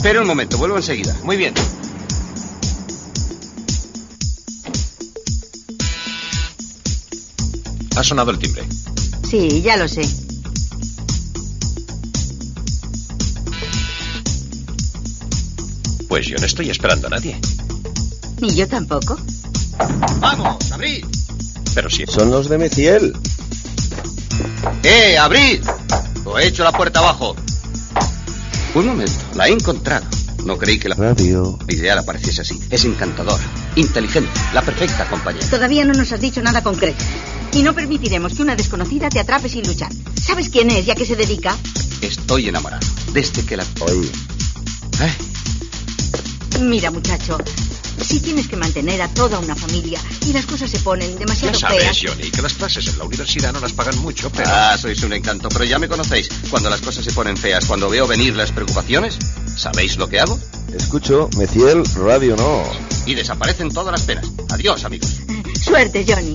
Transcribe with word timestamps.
Espera 0.00 0.22
un 0.22 0.28
momento, 0.28 0.56
vuelvo 0.56 0.78
enseguida. 0.78 1.14
Muy 1.24 1.36
bien. 1.36 1.52
Ha 7.94 8.02
sonado 8.02 8.30
el 8.30 8.38
timbre. 8.38 8.66
Sí, 9.28 9.60
ya 9.60 9.76
lo 9.76 9.86
sé. 9.86 10.00
Pues 16.08 16.26
yo 16.26 16.38
no 16.38 16.46
estoy 16.46 16.70
esperando 16.70 17.08
a 17.08 17.10
nadie. 17.10 17.38
Ni 18.40 18.54
yo 18.54 18.66
tampoco. 18.66 19.18
¡Vamos, 20.18 20.72
abrid! 20.72 21.04
Pero 21.74 21.90
si... 21.90 22.06
Son 22.06 22.30
los 22.30 22.48
de 22.48 22.56
Meciel. 22.56 23.12
¡Eh, 24.82 25.18
abrid! 25.18 25.62
Lo 26.24 26.38
he 26.38 26.46
hecho 26.46 26.64
la 26.64 26.72
puerta 26.72 27.00
abajo. 27.00 27.36
Un 28.74 28.86
momento, 28.86 29.12
la 29.34 29.48
he 29.48 29.52
encontrado. 29.52 30.06
No 30.44 30.56
creí 30.56 30.78
que 30.78 30.88
la 30.88 30.94
Radio. 30.94 31.58
ideal 31.68 31.98
apareciese 31.98 32.42
así. 32.42 32.58
Es 32.70 32.84
encantadora, 32.84 33.42
inteligente, 33.76 34.30
la 34.54 34.62
perfecta 34.62 35.06
compañera. 35.08 35.46
Todavía 35.50 35.84
no 35.84 35.92
nos 35.92 36.12
has 36.12 36.20
dicho 36.20 36.40
nada 36.40 36.62
concreto. 36.62 37.04
Y 37.52 37.62
no 37.62 37.74
permitiremos 37.74 38.34
que 38.34 38.42
una 38.42 38.56
desconocida 38.56 39.08
te 39.10 39.18
atrape 39.18 39.48
sin 39.48 39.66
luchar. 39.66 39.90
¿Sabes 40.14 40.48
quién 40.48 40.70
es 40.70 40.86
y 40.86 40.90
a 40.92 40.94
qué 40.94 41.04
se 41.04 41.16
dedica? 41.16 41.56
Estoy 42.00 42.48
enamorado. 42.48 42.86
Desde 43.12 43.44
que 43.44 43.56
la... 43.56 43.64
Oye, 43.80 44.08
Ay, 45.00 45.12
Mira, 46.62 46.90
muchacho, 46.90 47.38
si 48.04 48.20
tienes 48.20 48.48
que 48.48 48.56
mantener 48.56 49.02
a 49.02 49.08
toda 49.08 49.38
una 49.38 49.54
familia 49.54 50.00
y 50.26 50.32
las 50.32 50.46
cosas 50.46 50.70
se 50.70 50.78
ponen 50.80 51.12
Ya 51.12 51.18
demasiado 51.18 51.58
sabes, 51.58 51.82
feas. 51.82 51.98
Johnny, 52.02 52.30
que 52.30 52.42
las 52.42 52.54
clases 52.54 52.86
en 52.88 52.98
la 52.98 53.04
universidad 53.04 53.52
no 53.52 53.60
las 53.60 53.72
pagan 53.72 53.98
mucho, 53.98 54.30
pero... 54.30 54.48
Ah, 54.52 54.76
sois 54.78 55.02
un 55.02 55.12
encanto, 55.12 55.48
pero 55.48 55.64
ya 55.64 55.78
me 55.78 55.88
conocéis. 55.88 56.28
Cuando 56.50 56.70
las 56.70 56.80
cosas 56.80 57.04
se 57.04 57.12
ponen 57.12 57.36
feas, 57.36 57.64
cuando 57.66 57.88
veo 57.88 58.06
venir 58.06 58.34
las 58.36 58.52
preocupaciones, 58.52 59.18
¿sabéis 59.56 59.96
lo 59.96 60.08
que 60.08 60.20
hago? 60.20 60.38
escucho, 60.76 61.28
Meciel, 61.36 61.84
radio 61.96 62.36
no. 62.36 62.62
Y 63.04 63.14
desaparecen 63.14 63.70
todas 63.70 63.92
las 63.92 64.02
penas. 64.02 64.26
Adiós, 64.50 64.84
amigos. 64.84 65.10
Suerte, 65.60 66.04
Johnny. 66.06 66.32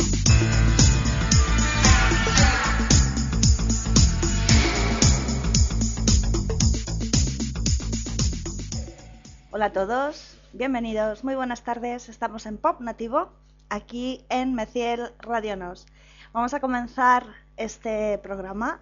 Hola 9.52 9.68
a 9.68 9.72
todos, 9.72 10.35
bienvenidos, 10.58 11.26
muy 11.26 11.36
buenas 11.36 11.64
tardes. 11.64 12.08
Estamos 12.08 12.46
en 12.46 12.58
Pop 12.58 12.80
Nativo, 12.80 13.30
aquí 13.70 14.26
en 14.30 14.54
Meciel 14.54 15.12
Radionos. 15.20 15.86
Vamos 16.32 16.54
a 16.54 16.62
comenzar 16.62 17.26
este 17.58 18.18
programa 18.20 18.80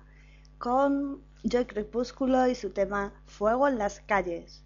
con 0.59 1.23
Joy 1.43 1.65
Crepúsculo 1.65 2.47
y 2.47 2.53
su 2.53 2.69
tema 2.69 3.11
Fuego 3.25 3.67
en 3.67 3.79
las 3.79 4.01
calles. 4.01 4.62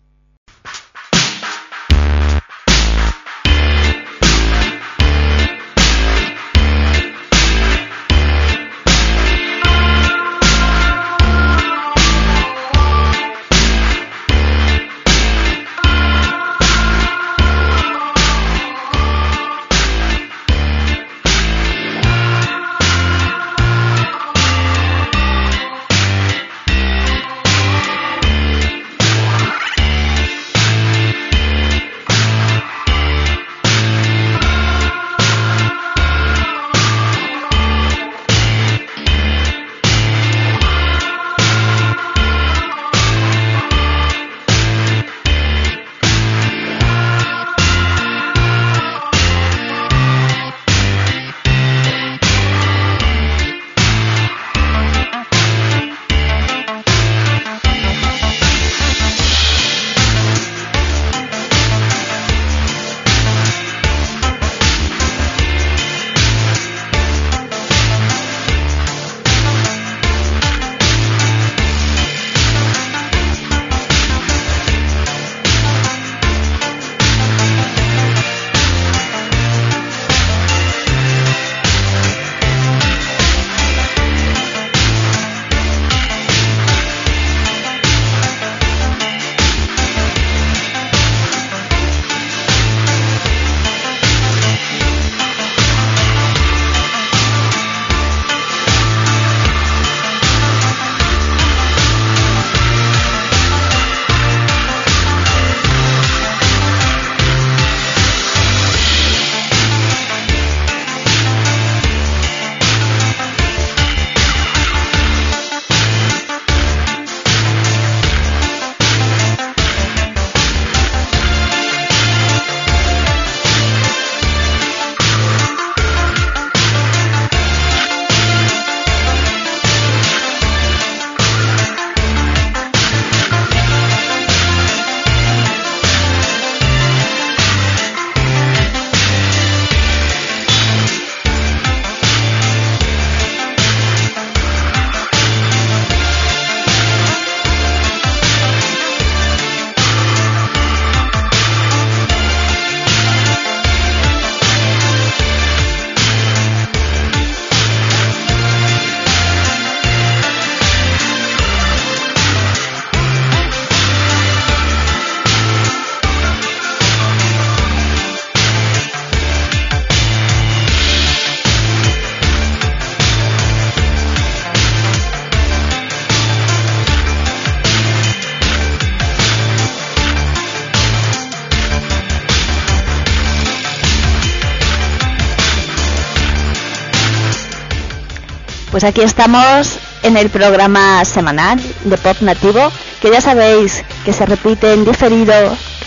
Pues 188.77 188.83
aquí 188.83 189.01
estamos 189.01 189.79
en 190.03 190.17
el 190.17 190.29
programa 190.29 191.03
semanal 191.03 191.59
de 191.85 191.97
Pop 191.97 192.21
Nativo, 192.21 192.59
que 193.01 193.09
ya 193.09 193.21
sabéis 193.21 193.83
que 194.05 194.13
se 194.13 194.23
repite 194.27 194.71
en 194.71 194.85
diferido 194.85 195.33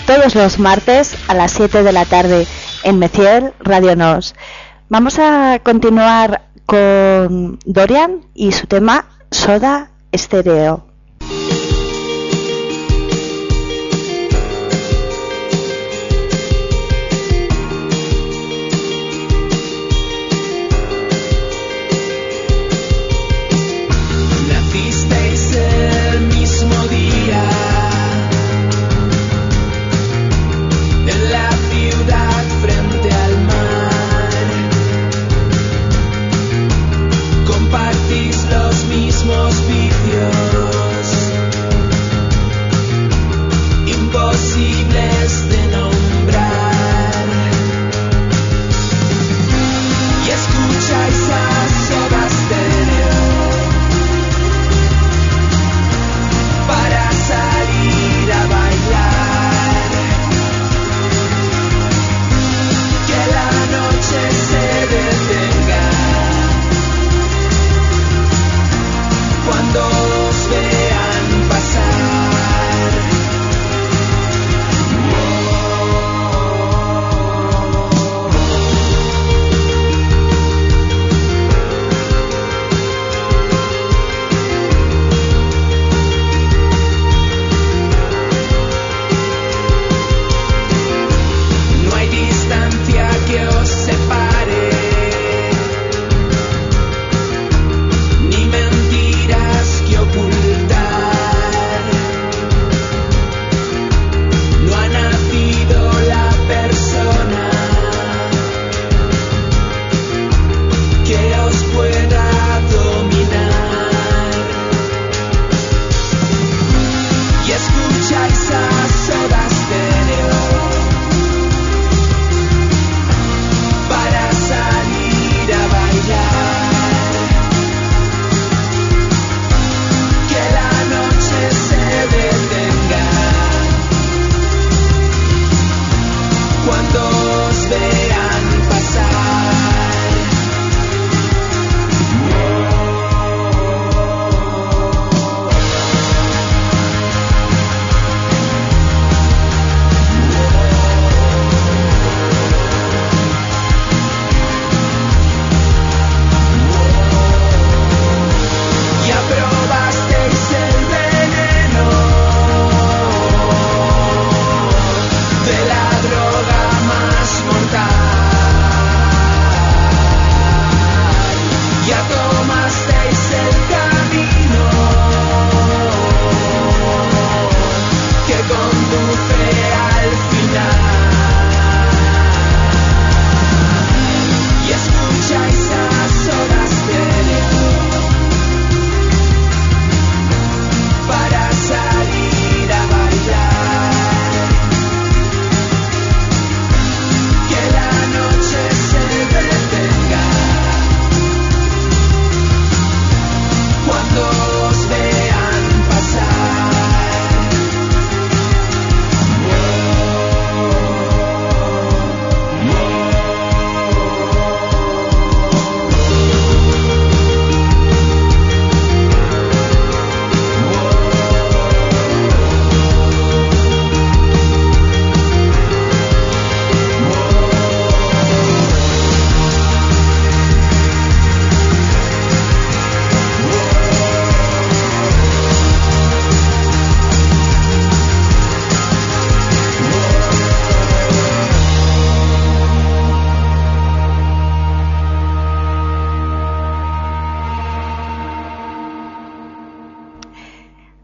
todos 0.08 0.34
los 0.34 0.58
martes 0.58 1.14
a 1.28 1.34
las 1.34 1.52
7 1.52 1.84
de 1.84 1.92
la 1.92 2.04
tarde 2.04 2.48
en 2.82 2.98
Mecier 2.98 3.54
Radio 3.60 3.94
Nos. 3.94 4.34
Vamos 4.88 5.20
a 5.20 5.60
continuar 5.62 6.48
con 6.66 7.60
Dorian 7.64 8.26
y 8.34 8.50
su 8.50 8.66
tema 8.66 9.06
Soda 9.30 9.92
Estéreo. 10.10 10.89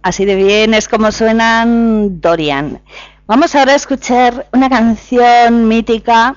Así 0.07 0.25
de 0.25 0.37
bien 0.37 0.73
es 0.73 0.87
como 0.87 1.11
suenan 1.11 2.21
Dorian. 2.21 2.81
Vamos 3.27 3.57
ahora 3.57 3.73
a 3.73 3.75
escuchar 3.75 4.47
una 4.53 4.71
canción 4.71 5.67
mítica. 5.67 6.37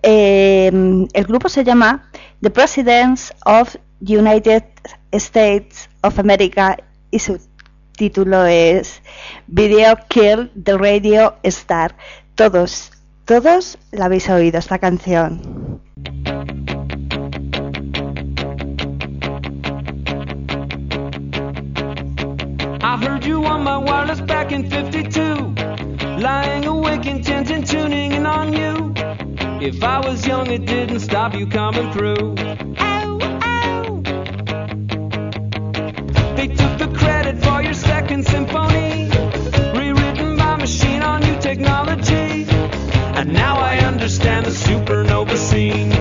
Eh, 0.00 0.70
el 1.12 1.24
grupo 1.24 1.48
se 1.48 1.64
llama 1.64 2.08
The 2.40 2.50
Presidents 2.50 3.34
of 3.46 3.74
United 4.00 4.62
States 5.10 5.90
of 6.02 6.20
America 6.20 6.76
y 7.10 7.18
su 7.18 7.40
título 7.96 8.46
es 8.46 9.02
Video 9.48 9.96
Kill 10.06 10.48
the 10.62 10.78
Radio 10.78 11.34
Star. 11.42 11.96
Todos, 12.36 12.92
todos 13.24 13.76
la 13.90 14.04
habéis 14.04 14.30
oído 14.30 14.60
esta 14.60 14.78
canción. 14.78 15.80
heard 23.00 23.24
you 23.24 23.44
on 23.44 23.64
my 23.64 23.78
wireless 23.78 24.20
back 24.20 24.52
in 24.52 24.68
52. 24.68 25.20
Lying 26.20 26.66
awake, 26.66 27.06
intent 27.06 27.50
and 27.50 27.66
tuning 27.66 28.12
in 28.12 28.26
on 28.26 28.52
you. 28.52 28.92
If 29.60 29.82
I 29.82 30.00
was 30.00 30.26
young, 30.26 30.50
it 30.50 30.66
didn't 30.66 31.00
stop 31.00 31.34
you 31.34 31.46
coming 31.46 31.92
through. 31.92 32.34
Oh, 32.78 33.18
oh. 33.42 34.00
They 36.36 36.48
took 36.48 36.78
the 36.78 36.90
credit 36.94 37.42
for 37.44 37.62
your 37.62 37.74
second 37.74 38.26
symphony, 38.26 39.10
rewritten 39.78 40.36
by 40.36 40.56
machine 40.56 41.02
on 41.02 41.20
new 41.20 41.38
technology. 41.40 42.46
And 43.18 43.32
now 43.32 43.56
I 43.58 43.78
understand 43.78 44.46
the 44.46 44.50
supernova 44.50 45.36
scene. 45.36 45.99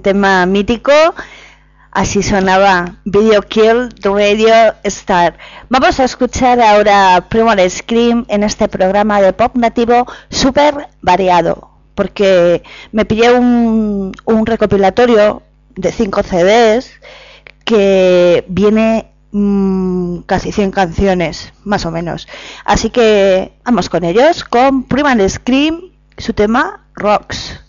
tema 0.00 0.46
mítico. 0.46 0.92
Así 1.92 2.22
sonaba 2.22 2.96
Video 3.04 3.42
Kill 3.42 3.88
Radio 4.02 4.74
Star. 4.84 5.36
Vamos 5.68 5.98
a 5.98 6.04
escuchar 6.04 6.60
ahora 6.60 7.26
Primal 7.28 7.68
Scream 7.68 8.26
en 8.28 8.44
este 8.44 8.68
programa 8.68 9.20
de 9.20 9.32
pop 9.32 9.56
nativo 9.56 10.06
súper 10.28 10.88
variado, 11.02 11.70
porque 11.96 12.62
me 12.92 13.04
pillé 13.04 13.32
un, 13.32 14.12
un 14.24 14.46
recopilatorio 14.46 15.42
de 15.74 15.90
5 15.90 16.22
CDs 16.22 16.92
que 17.64 18.44
viene 18.48 19.12
mm, 19.32 20.20
casi 20.26 20.52
100 20.52 20.70
canciones, 20.70 21.52
más 21.64 21.86
o 21.86 21.90
menos. 21.90 22.28
Así 22.64 22.90
que 22.90 23.52
vamos 23.64 23.88
con 23.88 24.04
ellos, 24.04 24.44
con 24.44 24.84
Primal 24.84 25.28
Scream, 25.28 25.90
su 26.16 26.34
tema 26.34 26.86
Rocks. 26.94 27.60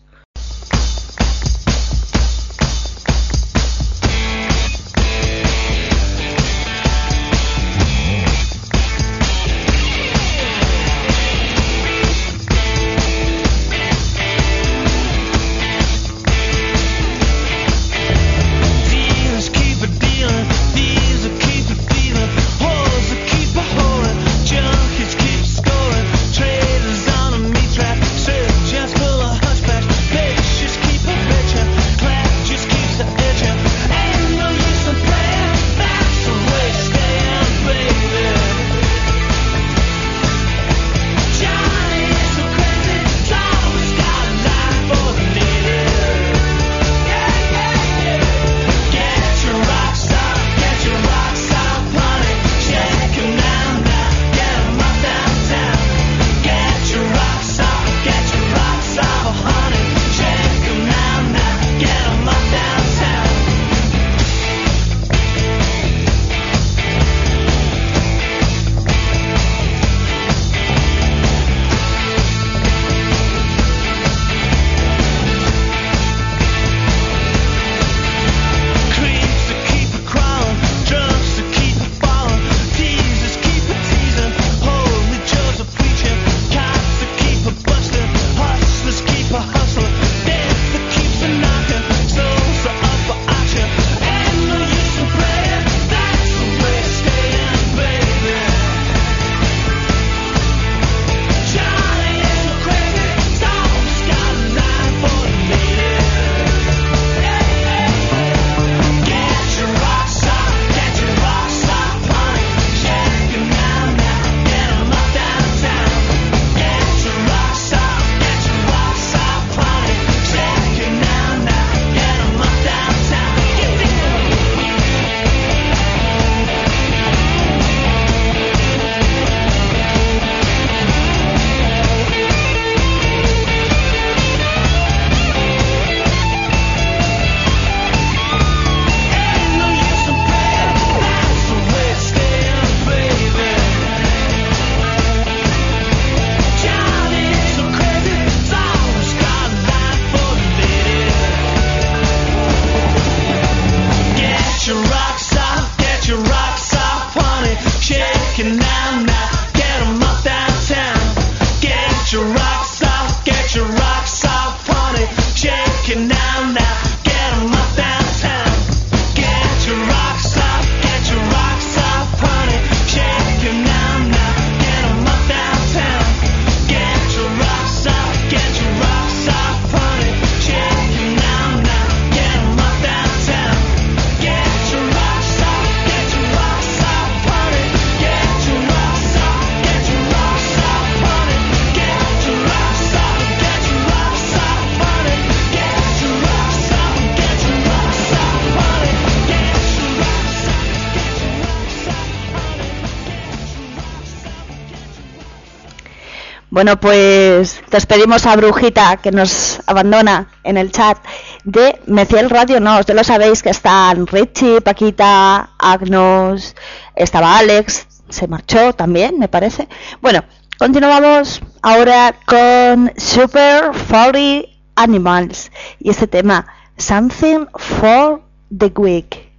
Bueno, 206.61 206.79
pues 206.79 207.59
despedimos 207.71 208.27
a 208.27 208.35
Brujita 208.35 208.97
que 208.97 209.11
nos 209.11 209.59
abandona 209.65 210.29
en 210.43 210.57
el 210.57 210.71
chat 210.71 210.95
de 211.43 211.81
Meciel 211.87 212.29
Radio. 212.29 212.59
No, 212.59 212.77
ustedes 212.77 212.97
lo 212.97 213.03
sabéis 213.03 213.41
que 213.41 213.49
están 213.49 214.05
Richie, 214.05 214.61
Paquita, 214.61 215.49
Agnos, 215.57 216.55
estaba 216.95 217.39
Alex, 217.39 217.87
se 218.09 218.27
marchó 218.27 218.73
también, 218.73 219.17
me 219.17 219.27
parece. 219.27 219.67
Bueno, 220.03 220.23
continuamos 220.59 221.41
ahora 221.63 222.13
con 222.27 222.93
Super 222.95 223.73
Furry 223.73 224.47
Animals 224.75 225.51
y 225.79 225.89
este 225.89 226.05
tema, 226.05 226.45
Something 226.77 227.47
for 227.57 228.21
the 228.55 228.71
Week. 228.75 229.31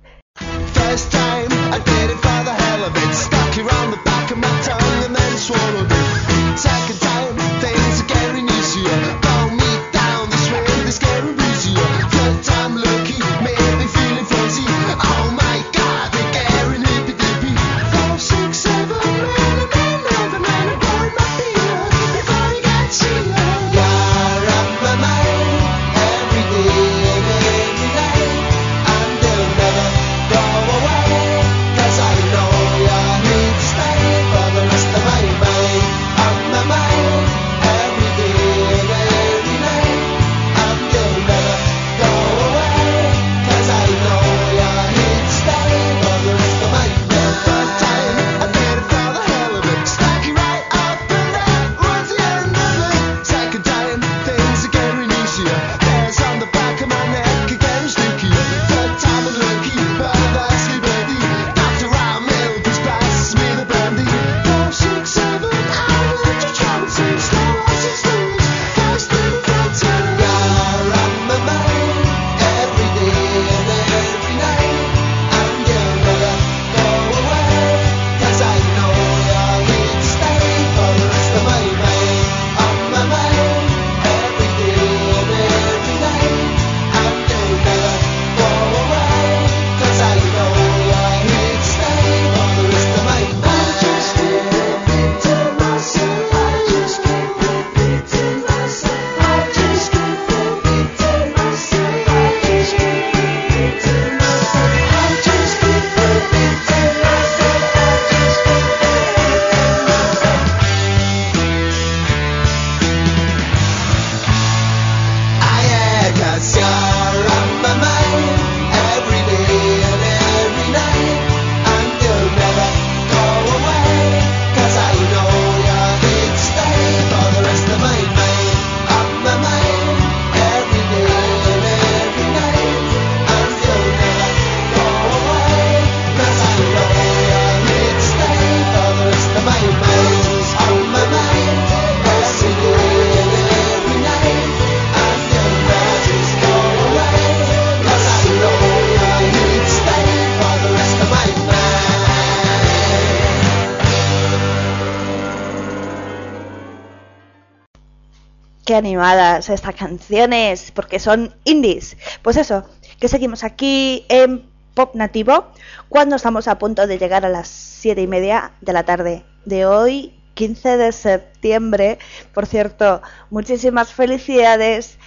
Animadas 158.74 159.48
estas 159.48 159.74
canciones, 159.74 160.70
porque 160.72 160.98
son 160.98 161.34
indies. 161.44 161.96
Pues 162.22 162.36
eso, 162.36 162.64
que 163.00 163.08
seguimos 163.08 163.44
aquí 163.44 164.04
en 164.08 164.50
Pop 164.74 164.94
Nativo 164.94 165.46
cuando 165.88 166.16
estamos 166.16 166.48
a 166.48 166.58
punto 166.58 166.86
de 166.86 166.98
llegar 166.98 167.24
a 167.24 167.28
las 167.28 167.48
7 167.48 168.00
y 168.00 168.06
media 168.06 168.52
de 168.60 168.72
la 168.72 168.84
tarde 168.84 169.24
de 169.44 169.66
hoy, 169.66 170.14
15 170.34 170.76
de 170.76 170.92
septiembre. 170.92 171.98
Por 172.32 172.46
cierto, 172.46 173.02
muchísimas 173.30 173.92
felicidades 173.92 174.98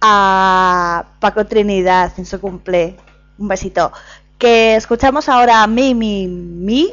a 0.00 1.06
Paco 1.20 1.46
Trinidad 1.46 2.12
en 2.16 2.26
su 2.26 2.40
cumple. 2.40 2.96
Un 3.38 3.48
besito. 3.48 3.92
Que 4.38 4.74
escuchamos 4.76 5.28
ahora 5.28 5.62
a 5.62 5.66
Mi 5.66 5.94
Mi 5.94 6.26
Mi, 6.26 6.92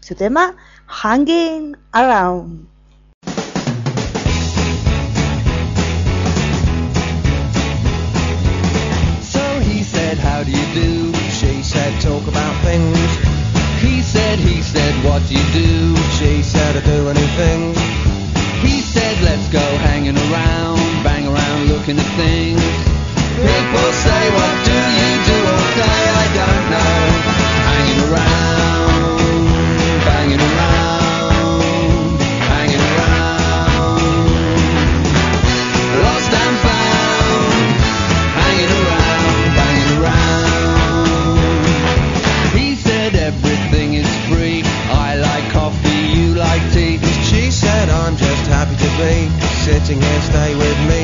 su 0.00 0.14
tema 0.14 0.54
Hanging 0.86 1.76
Around. 1.92 2.77
About 12.38 12.62
things. 12.62 12.98
He 13.82 14.00
said, 14.02 14.38
He 14.38 14.62
said, 14.62 14.94
What 15.04 15.20
do 15.28 15.34
you 15.34 15.46
do? 15.52 15.96
She 16.18 16.42
said, 16.42 16.76
I 16.76 16.82
do 16.86 17.08
anything. 17.08 17.74
He 18.62 18.80
said, 18.80 19.14
Let's 19.22 19.48
go 19.48 19.64
hanging 19.88 20.18
around, 20.26 20.78
bang 21.02 21.26
around 21.26 21.68
looking 21.68 21.98
at 21.98 22.10
things. 22.22 22.62
People 23.36 23.90
say, 24.04 24.22
What 24.38 24.67
rain, 48.98 49.30
setting 49.64 50.02
in, 50.02 50.20
stay 50.22 50.54
with 50.54 50.78
me. 50.90 50.97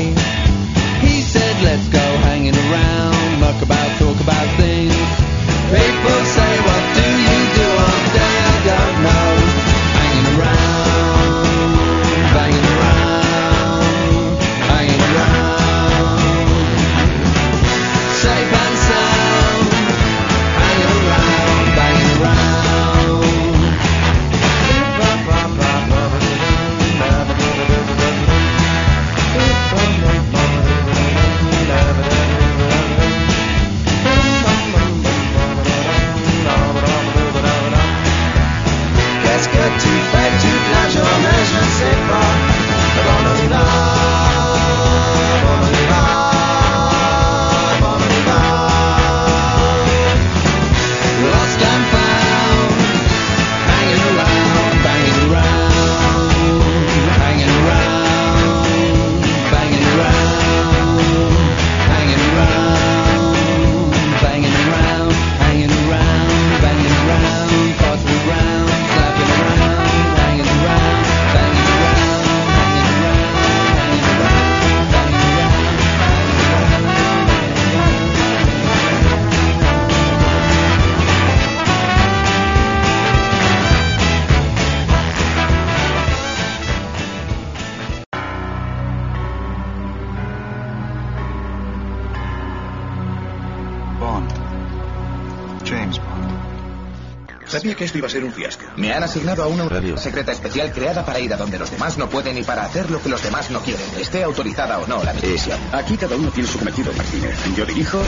Un 98.25 98.33
fiasco. 98.33 98.65
Me 98.75 98.93
han 98.93 99.03
asignado 99.03 99.43
a 99.43 99.47
una 99.47 99.67
Radio. 99.69 99.97
secreta 99.97 100.31
especial 100.31 100.71
creada 100.71 101.05
para 101.05 101.19
ir 101.19 101.33
a 101.33 101.37
donde 101.37 101.59
los 101.59 101.71
demás 101.71 101.97
no 101.97 102.09
pueden 102.09 102.37
y 102.37 102.43
para 102.43 102.65
hacer 102.65 102.89
lo 102.91 103.01
que 103.01 103.09
los 103.09 103.21
demás 103.23 103.49
no 103.51 103.61
quieren, 103.61 103.85
esté 103.99 104.23
autorizada 104.23 104.79
o 104.79 104.87
no 104.87 105.03
la 105.03 105.13
misión. 105.13 105.59
Aquí 105.71 105.97
cada 105.97 106.15
uno 106.15 106.29
tiene 106.31 106.49
su 106.49 106.59
cometido, 106.59 106.91
Martínez. 106.93 107.37
Yo 107.55 107.65
dirijo, 107.65 108.01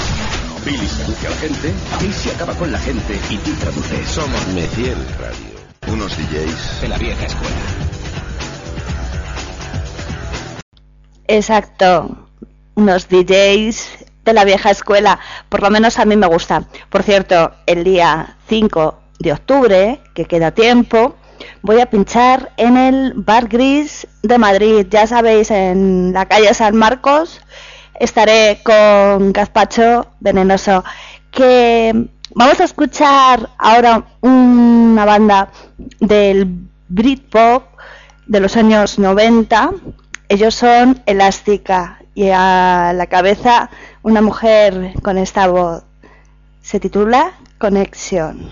Billy 0.66 0.88
seduce 0.88 1.28
a 1.28 1.30
la 1.30 1.36
gente, 1.38 1.74
Casey 2.00 2.32
acaba 2.32 2.54
con 2.54 2.72
la 2.72 2.80
gente 2.80 3.20
y 3.30 3.38
tú 3.38 3.52
traduces. 3.54 4.08
Somos 4.10 4.48
Meciel 4.48 4.98
Radio. 5.20 5.94
Unos 5.94 6.18
DJs. 6.18 6.82
de 6.82 6.88
la 6.88 6.98
vieja 6.98 7.26
escuela. 7.26 7.56
Exacto, 11.28 12.28
unos 12.76 13.08
DJs 13.10 14.06
de 14.24 14.34
la 14.34 14.44
vieja 14.44 14.72
escuela, 14.72 15.20
por 15.50 15.62
lo 15.62 15.70
menos 15.70 16.00
a 16.00 16.06
mí 16.06 16.16
me 16.18 16.28
gusta. 16.28 16.64
Por 16.90 17.04
cierto, 17.04 17.52
el 17.66 17.84
día 17.84 18.38
5 18.48 19.00
de 19.20 19.32
octubre, 19.32 20.02
que 20.14 20.26
queda 20.26 20.52
tiempo, 20.52 21.16
voy 21.62 21.80
a 21.80 21.90
pinchar 21.90 22.52
en 22.58 22.78
el 22.78 23.14
Bar 23.16 23.48
Gris 23.48 24.08
de 24.24 24.38
Madrid, 24.38 24.88
ya 24.90 25.08
sabéis, 25.08 25.52
en 25.52 26.14
la 26.14 26.26
calle 26.26 26.54
San 26.54 26.76
Marcos. 26.76 27.42
Estaré 28.00 28.60
con 28.64 29.34
Gazpacho 29.34 30.08
Venenoso, 30.20 30.84
que 31.32 32.10
vamos 32.36 32.60
a 32.60 32.64
escuchar 32.64 33.50
ahora 33.58 34.04
una 34.22 35.06
banda 35.06 35.50
del 36.00 36.48
Britpop 36.90 37.64
de 38.28 38.40
los 38.40 38.56
años 38.56 39.00
90. 39.00 39.72
Ellos 40.30 40.54
son 40.56 41.02
Elástica 41.06 42.00
y 42.14 42.30
a 42.30 42.94
la 42.96 43.08
cabeza 43.08 43.70
una 44.04 44.22
mujer 44.22 44.94
con 45.02 45.18
esta 45.18 45.48
voz. 45.48 45.84
Se 46.62 46.80
titula 46.80 47.32
Conexión. 47.58 48.52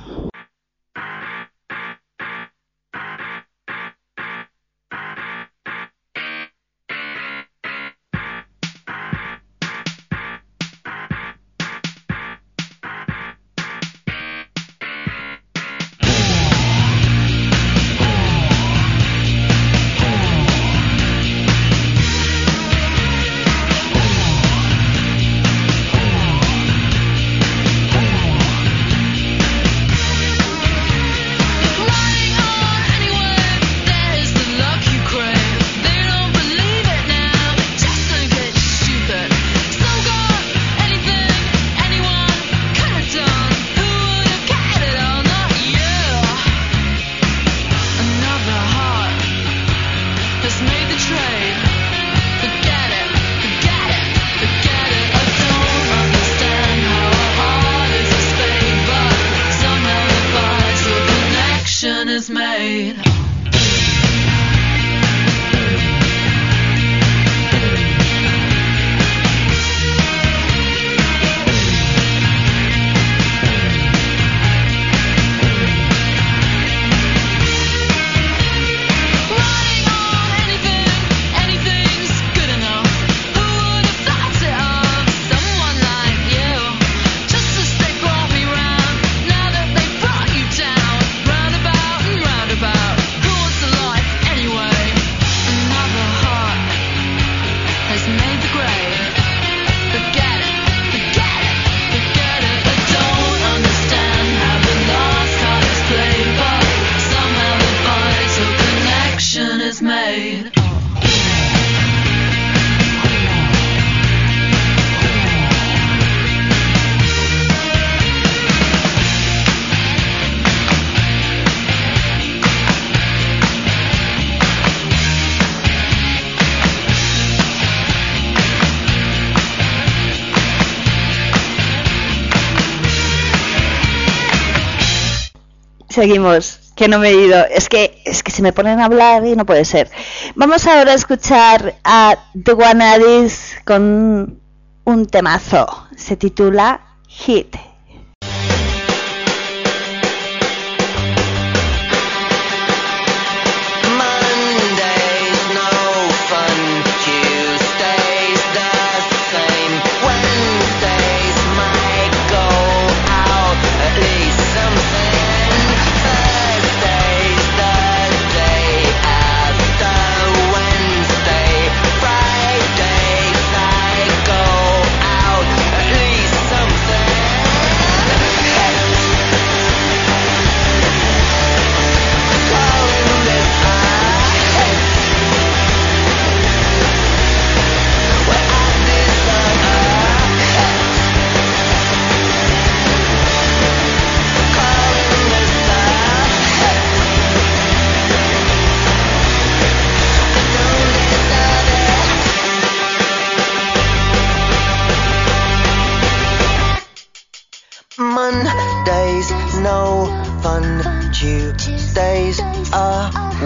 Seguimos, 135.95 136.59
que 136.75 136.89
no 136.89 136.99
me 136.99 137.07
he 137.07 137.13
ido. 137.13 137.45
Es 137.45 137.69
que, 137.69 138.01
es 138.03 138.21
que 138.21 138.29
se 138.29 138.41
me 138.41 138.51
ponen 138.51 138.81
a 138.81 138.85
hablar 138.85 139.25
y 139.25 139.33
no 139.33 139.45
puede 139.45 139.63
ser. 139.63 139.89
Vamos 140.35 140.67
ahora 140.67 140.91
a 140.91 140.95
escuchar 140.95 141.75
a 141.85 142.17
The 142.43 142.51
Wanadis 142.51 143.55
con 143.63 144.41
un 144.83 145.05
temazo. 145.05 145.87
Se 145.95 146.17
titula 146.17 146.81
Hit. 147.07 147.55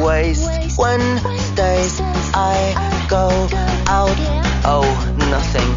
Waste. 0.10 0.78
Wednesdays, 0.78 2.02
I 2.34 3.06
go 3.10 3.30
out. 3.88 4.18
Oh, 4.66 4.90
nothing. 5.30 5.69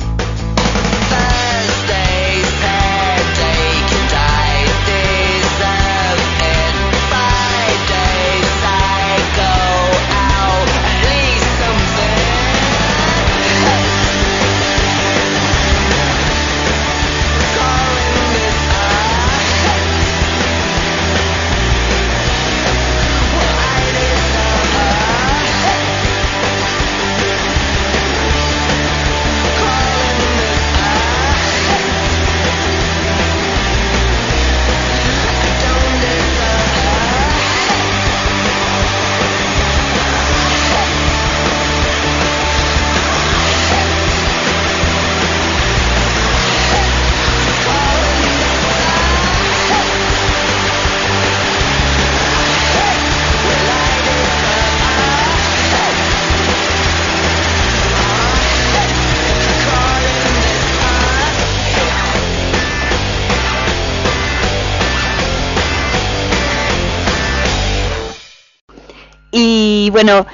Bueno, 70.05 70.27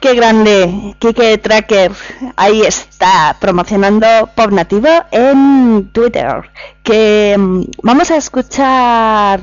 qué 0.00 0.14
grande, 0.14 0.94
Kike 0.98 1.36
Tracker, 1.36 1.92
ahí 2.36 2.62
está, 2.62 3.36
promocionando 3.38 4.06
Pop 4.34 4.50
Nativo 4.50 4.88
en 5.10 5.90
Twitter. 5.92 6.50
Que 6.82 7.36
mm, 7.38 7.64
vamos 7.82 8.10
a 8.10 8.16
escuchar 8.16 9.42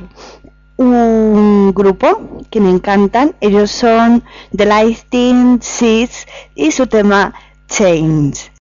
un 0.77 1.71
grupo 1.75 2.41
que 2.49 2.59
me 2.59 2.71
encantan, 2.71 3.35
ellos 3.39 3.69
son 3.69 4.23
The 4.57 4.65
Lightning 4.65 5.59
Seeds 5.61 6.25
y 6.55 6.71
su 6.71 6.87
tema 6.87 7.31
Change. 7.67 8.54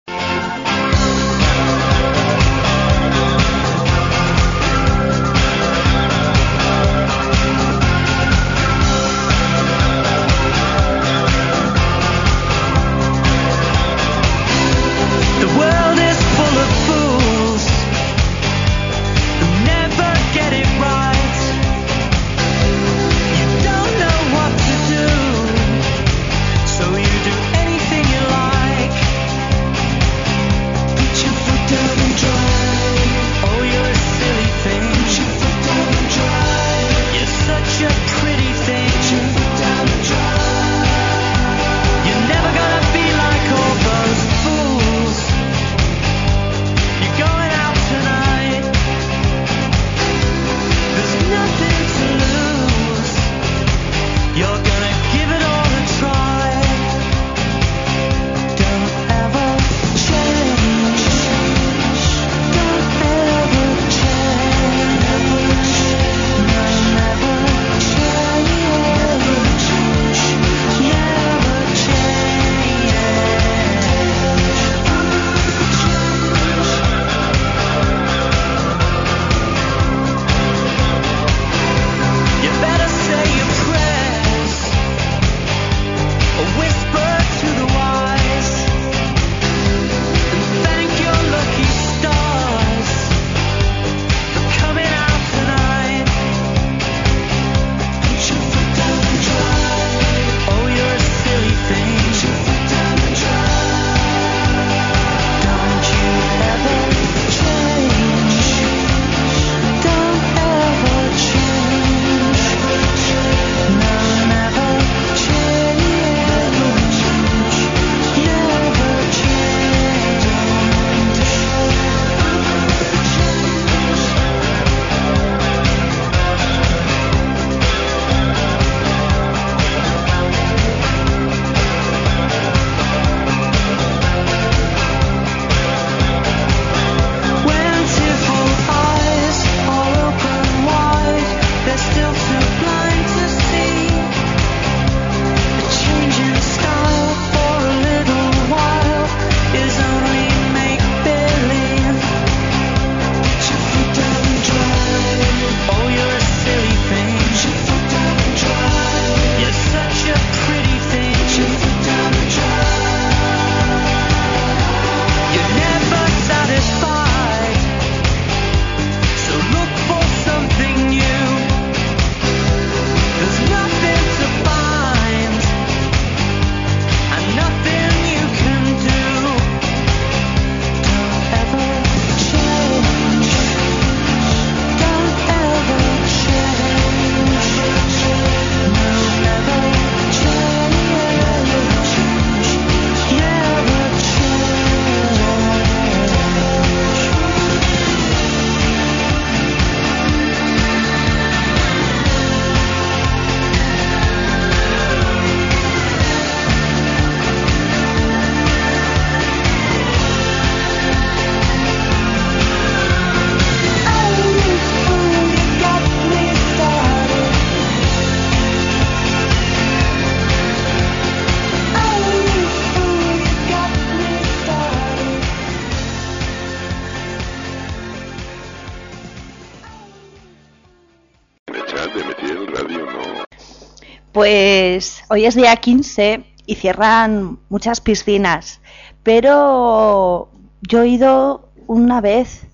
Pues 234.13 235.05
hoy 235.09 235.25
es 235.25 235.35
día 235.35 235.57
15 235.57 236.25
y 236.45 236.55
cierran 236.57 237.39
muchas 237.49 237.81
piscinas, 237.81 238.61
pero 239.03 240.29
yo 240.61 240.83
he 240.83 240.89
ido 240.89 241.49
una 241.67 242.03
vez 242.03 242.47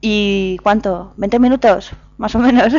y 0.00 0.58
¿cuánto? 0.62 1.12
¿20 1.18 1.40
minutos? 1.40 1.90
Más 2.16 2.34
o 2.36 2.38
menos. 2.38 2.74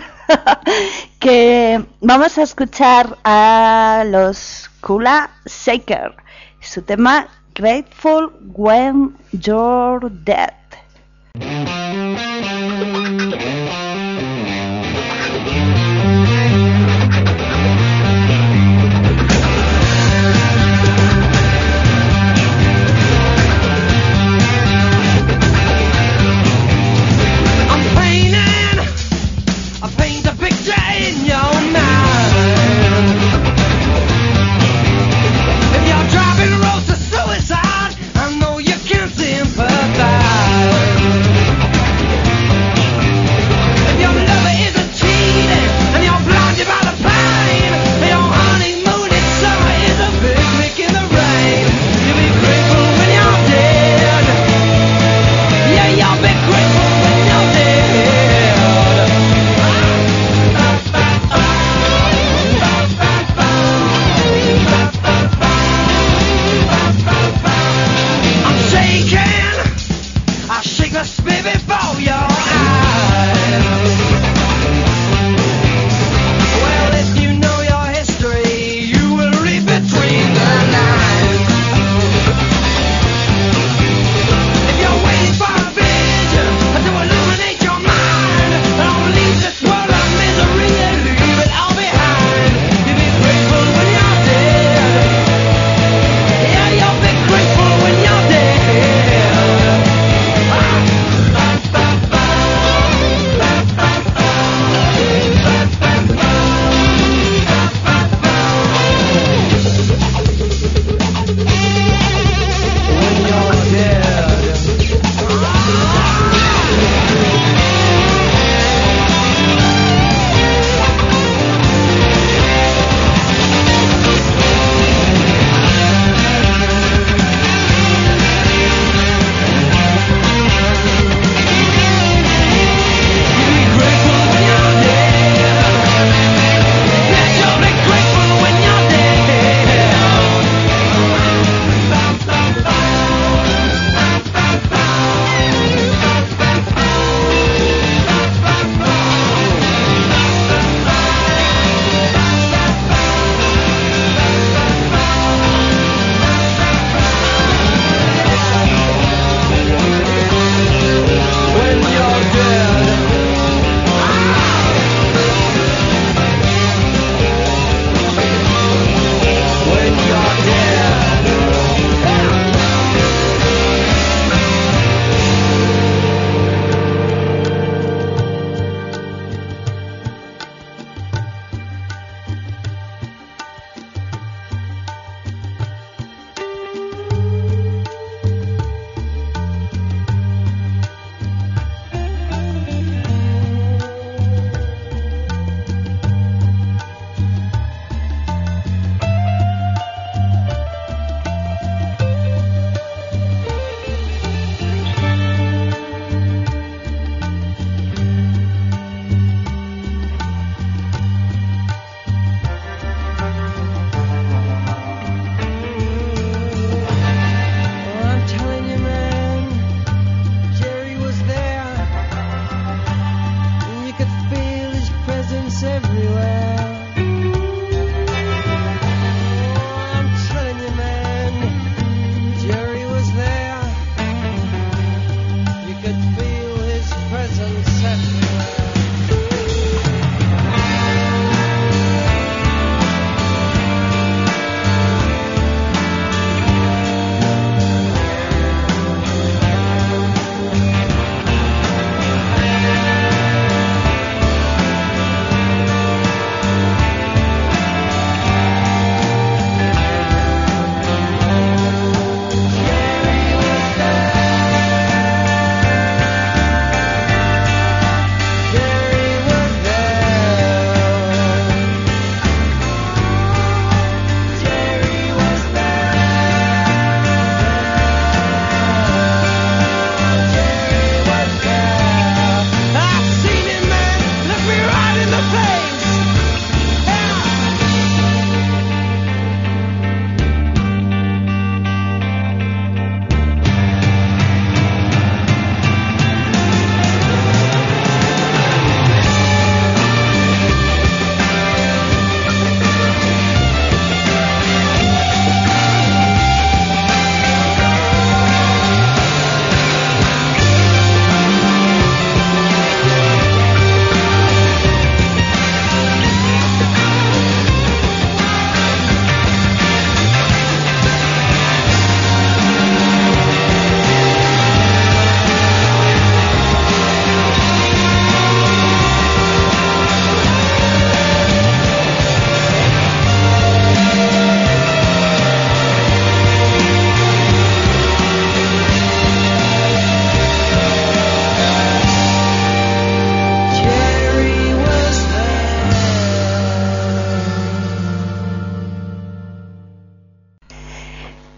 que 1.19 1.83
vamos 1.99 2.37
a 2.37 2.43
escuchar 2.43 3.17
a 3.25 4.05
los 4.07 4.69
Kula 4.79 5.31
Shaker, 5.45 6.15
su 6.61 6.83
tema 6.83 7.27
Grateful 7.53 8.31
When 8.55 9.17
You're 9.33 10.09
Dead. 10.09 10.53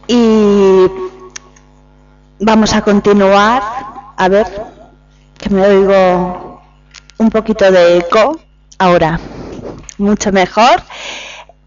Y 0.08 0.88
vamos 2.40 2.74
a 2.74 2.82
continuar. 2.82 3.62
A 4.18 4.28
ver, 4.30 4.48
que 5.38 5.50
me 5.50 5.62
oigo 5.62 6.62
un 7.18 7.30
poquito 7.30 7.72
de 7.72 7.98
eco. 7.98 8.40
Ahora, 8.78 9.20
mucho 9.98 10.32
mejor. 10.32 10.84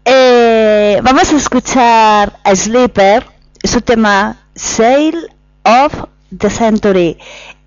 Eh, 0.05 0.99
vamos 1.03 1.33
a 1.33 1.35
escuchar 1.35 2.39
a 2.43 2.55
Sleeper, 2.55 3.25
su 3.63 3.81
tema 3.81 4.37
Sail 4.55 5.29
of 5.63 5.93
the 6.37 6.49
Century. 6.49 7.17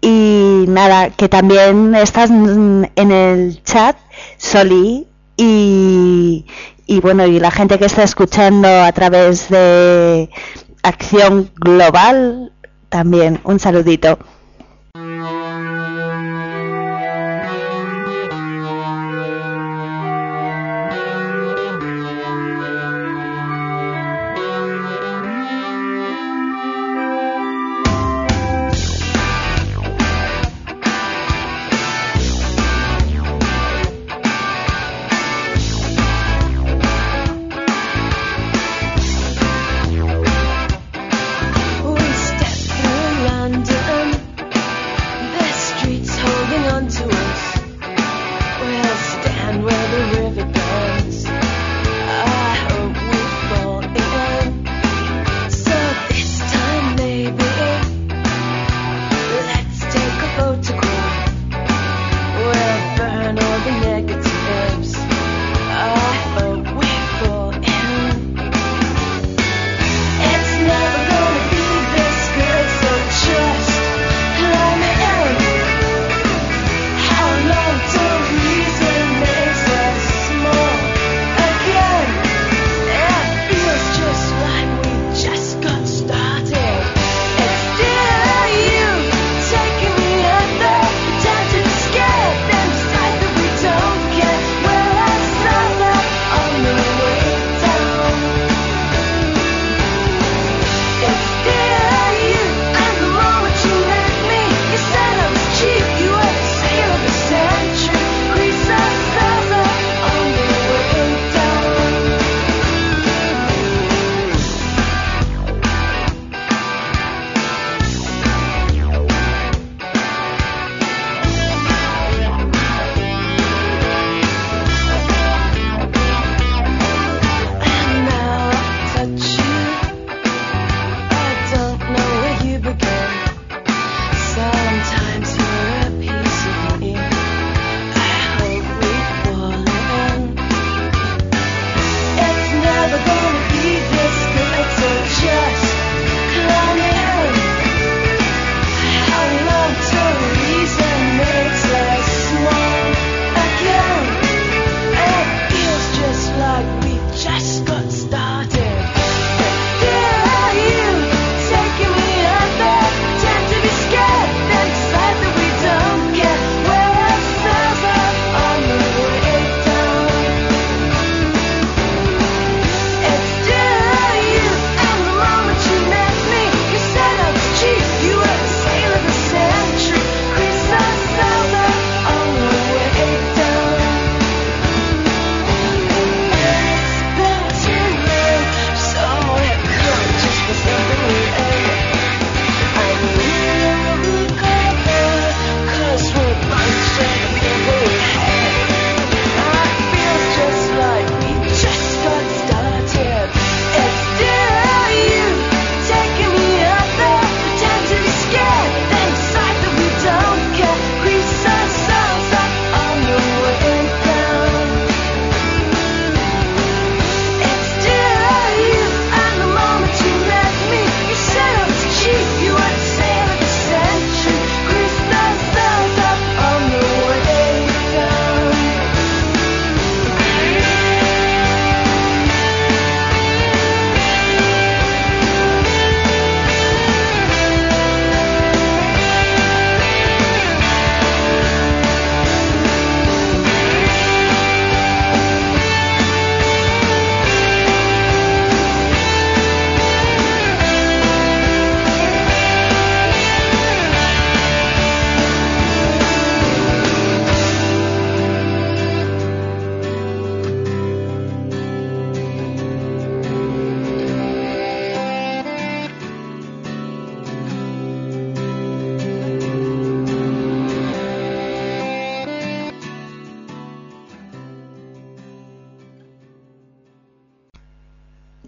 Y 0.01 0.65
nada, 0.69 1.11
que 1.11 1.29
también 1.29 1.95
estás 1.95 2.31
en 2.31 2.91
el 2.97 3.63
chat, 3.65 3.97
Soli, 4.39 5.07
y, 5.43 6.45
y 6.91 6.99
bueno, 6.99 7.25
y 7.25 7.39
la 7.39 7.53
gente 7.53 7.79
que 7.79 7.85
está 7.85 8.03
escuchando 8.03 8.67
a 8.67 8.91
través 8.91 9.49
de 9.49 10.29
Acción 10.83 11.49
Global, 11.55 12.53
también 12.89 13.39
un 13.45 13.61
saludito. 13.61 14.19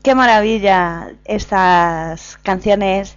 Qué 0.02 0.14
maravilla 0.14 1.12
estas 1.24 2.38
canciones 2.42 3.16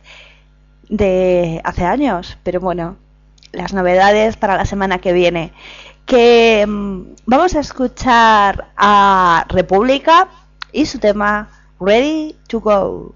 de 0.90 1.62
hace 1.64 1.86
años, 1.86 2.38
pero 2.44 2.60
bueno, 2.60 2.98
las 3.52 3.74
novedades 3.74 4.38
para 4.38 4.56
la 4.58 4.66
semana 4.66 5.00
que 5.00 5.14
viene. 5.14 5.52
Que 6.06 6.66
mm, 6.68 7.16
vamos 7.26 7.56
a 7.56 7.60
escuchar 7.60 8.68
a 8.78 9.46
República 9.50 10.28
y 10.72 10.86
su 10.86 11.00
tema 11.00 11.50
Ready 11.80 12.36
to 12.48 12.60
Go. 12.60 13.16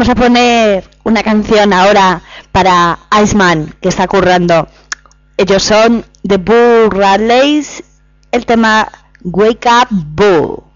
vamos 0.00 0.08
a 0.08 0.14
poner 0.14 0.90
una 1.04 1.22
canción 1.22 1.74
ahora 1.74 2.22
para 2.52 2.98
Iceman, 3.22 3.74
que 3.82 3.90
está 3.90 4.08
currando. 4.08 4.66
Ellos 5.36 5.62
son 5.62 6.06
The 6.26 6.38
Boo 6.38 6.88
Radleys, 6.88 7.84
el 8.32 8.46
tema 8.46 8.90
Wake 9.22 9.68
Up 9.68 9.88
Boo. 9.90 10.69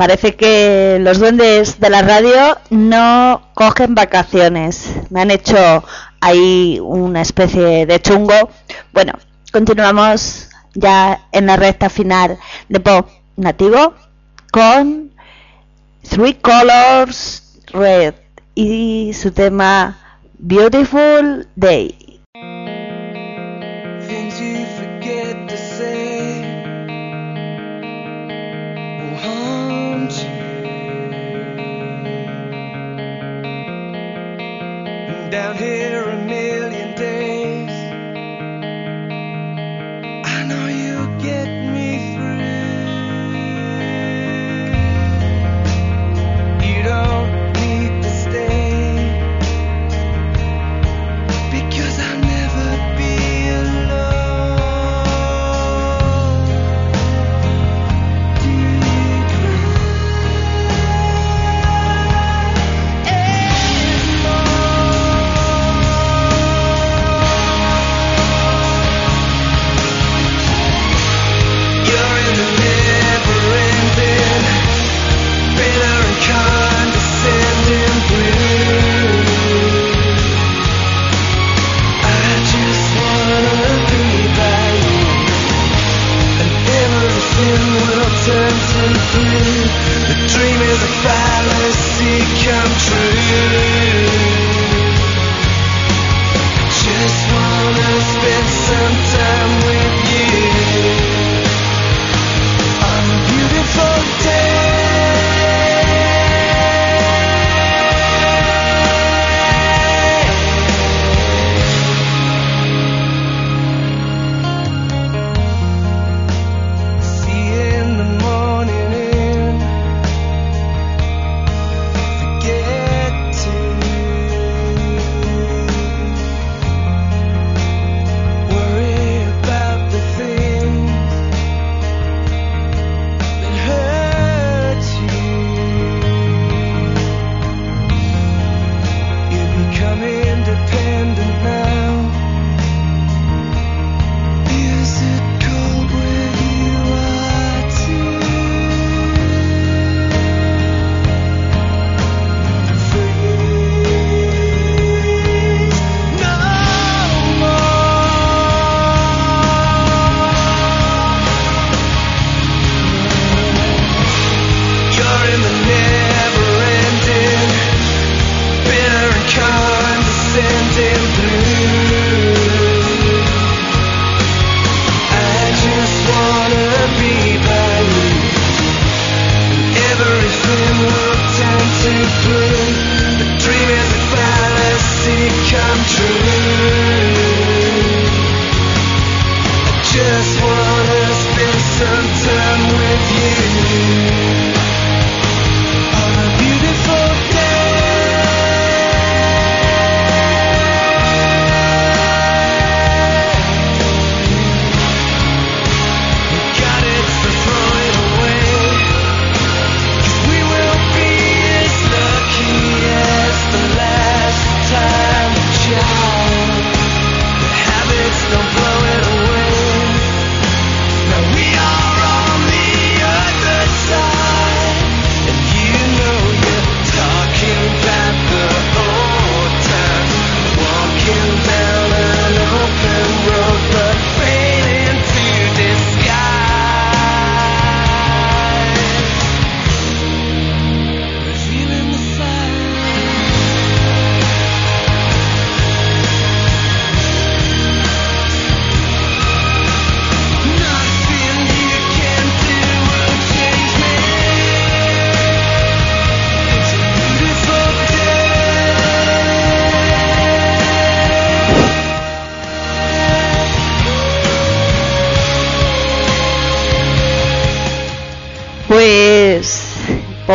Parece 0.00 0.34
que 0.34 0.96
los 0.98 1.18
duendes 1.18 1.78
de 1.78 1.90
la 1.90 2.00
radio 2.00 2.56
no 2.70 3.42
cogen 3.52 3.94
vacaciones. 3.94 4.94
Me 5.10 5.20
han 5.20 5.30
hecho 5.30 5.84
ahí 6.22 6.80
una 6.82 7.20
especie 7.20 7.84
de 7.84 8.00
chungo. 8.00 8.32
Bueno, 8.94 9.12
continuamos 9.52 10.48
ya 10.72 11.28
en 11.32 11.44
la 11.44 11.56
recta 11.56 11.90
final 11.90 12.38
de 12.70 12.80
pop 12.80 13.10
nativo 13.36 13.92
con 14.50 15.10
Three 16.08 16.36
Colors 16.36 17.58
Red 17.66 18.14
y 18.54 19.12
su 19.12 19.32
tema 19.32 19.98
Beautiful 20.38 21.46
Day. 21.56 21.99